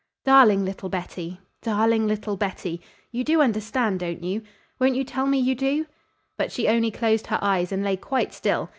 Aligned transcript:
"Darling 0.25 0.65
little 0.65 0.89
Betty! 0.89 1.39
Darling 1.61 2.07
little 2.07 2.35
Betty! 2.35 2.81
You 3.11 3.23
do 3.23 3.39
understand, 3.39 3.99
don't 3.99 4.23
you? 4.23 4.41
Won't 4.79 4.95
you 4.95 5.03
tell 5.03 5.27
me 5.27 5.37
you 5.37 5.53
do?" 5.53 5.85
But 6.39 6.51
she 6.51 6.67
only 6.67 6.89
closed 6.89 7.27
her 7.27 7.37
eyes 7.39 7.71
and 7.71 7.83
lay 7.83 7.97
quite 7.97 8.33
still. 8.33 8.67